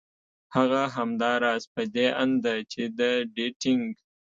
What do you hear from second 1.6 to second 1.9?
په